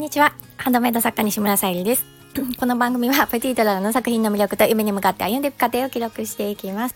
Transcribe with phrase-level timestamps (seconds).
[0.00, 0.32] にちは。
[0.56, 2.06] ハンドメイド作家西村さゆりです。
[2.58, 6.94] この番組はプティトラの作品の魅力と夢に向かって歩んでいく過程を記録していきます。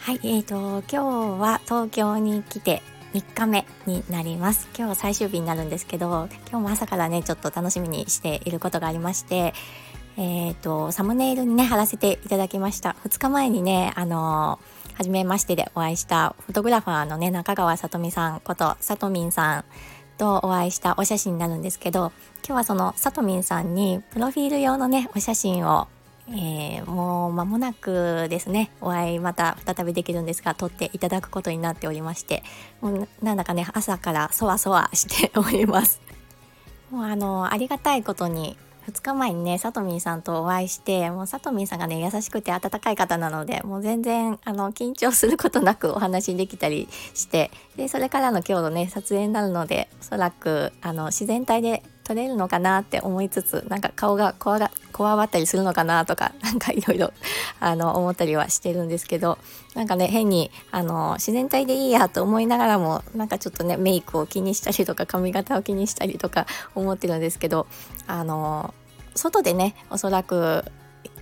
[0.00, 2.82] はい、えーと、今日は東京に来て
[3.14, 4.68] 3日目になります。
[4.76, 9.54] 今日最終日になるんですけど、今日も朝からね、ちょっと楽しみにしていることがありまして、
[10.18, 12.96] えーと、サムネイルにね、貼らせていただきました。
[13.06, 19.64] 2日前にね、あのー、初めましてでお会いしたフォトグラファーのね、中川さとみさんことさとみんさん
[20.16, 22.12] とお会いしたお写真になるんですけど
[22.46, 25.88] 今日はそのさとみんさんにプロフィール用のねお写真を、
[26.28, 32.42] えー、もう間もなくですねお会いまた再びできるんですが撮っていただくことになっておりまして
[32.80, 36.00] もうなんだかね朝からそわそわしております。
[36.90, 38.56] もうあのありがたいことに
[38.86, 57.12] 2日前にね、さとみんさんとお会いして、もうさとみんさんがね、優しくて温かい方なので、もう全然、あの、緊張することなくお話できたりして、で、それからの今日のね、撮影になるので、おそらく、あの、自然体で撮れるのかなって思いつつなんか顔がこわがこわったりするのかなとか なんかいろいろ
[57.60, 59.36] 思ったりはしてるんですけど
[59.74, 67.66] なんかね変にあの自然体でいいやと思いながらもなんかちょっとねメイクを気にしたりとか髪型を気にしたりとか思ってるんですけど
[68.06, 68.72] あの
[69.14, 70.64] 外でねおそらく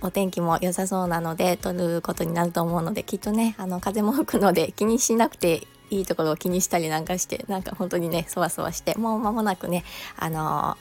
[0.01, 9.83] お天気も良さそうなので撮ることになると思うのできっとねあの風も吹くので気にしなくていいところを気にしたりなんかしてなんか本当にねそわそわしてもう間もなくね
[10.17, 10.77] あの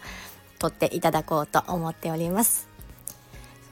[0.58, 2.73] ー、撮っていただこうと思っております。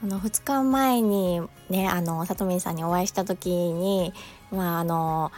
[0.03, 4.13] その2日前にねあのさとみんさんにお会いした時に
[4.51, 5.31] まああの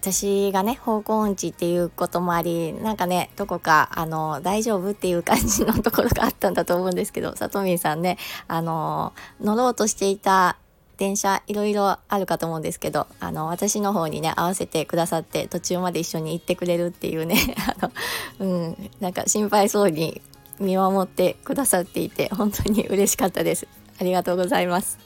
[0.00, 8.16] 私がね方向音痴っていうこともありなんかねどこかあの大丈夫っていう感じのところがあったんだと思うんですけどさとみんさんね
[8.48, 10.56] あの乗ろうとしていた
[10.96, 17.36] 電車いろいろあるかと思うんですけどあの私の方にね合わせてくださって途中まで一緒に行ってくれるっていうね
[17.78, 17.88] あ
[18.42, 20.22] の、うん、なんか心配そうに
[20.58, 23.66] 見守ってくださっていて本当に嬉しかったです。
[24.00, 24.98] ありがとうございます。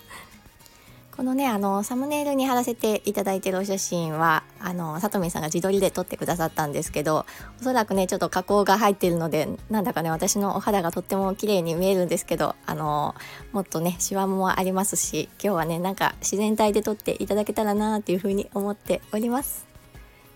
[1.16, 7.24] このねあのサムネイルに貼らせていただいてるお写真はあのさとみさんが自撮りで撮ってくださったんですけど
[7.60, 13.14] おそらくねちょっと加工が入ってるのでなんだかね私のお肌がとっても綺麗に見えるんですけどあの
[13.52, 19.73] もっとねシワもありますし今日はねなんか自然体で撮っていただけたらなっていうふうに思っております。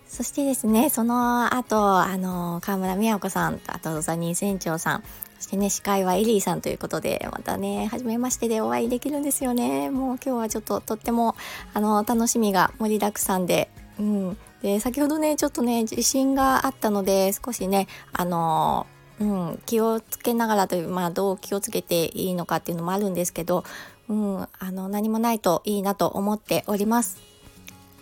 [0.09, 5.05] そしてですねその後あの川村美和子さんとあとザニー船長さん
[5.39, 9.89] そしてね、司会はエリーさんということで、またね、初めましてでお会いできるんですよね。
[9.89, 11.37] もう今日はちょっととっても、
[11.75, 13.71] あの、楽しみが盛りだくさんで、
[14.01, 14.37] うん。
[14.63, 18.89] で、先ほどね、ちょっとね、地震があったので、少しね、あの
[19.21, 23.65] うん、気をつけながらという、まあ、どう気をつけていいのかっていうのもあるんですけど、
[24.09, 27.19] うん、あの、何もないといいなと思っております。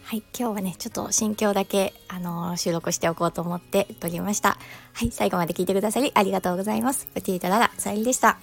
[0.06, 4.56] はい、今日はね、ちょっと心境だけ、あのー、収録しておこうと思って撮りました。
[4.92, 7.06] はい、最後まで聞いてくださりありがとうございます。
[7.06, 8.38] プティータララ、さゆりでした。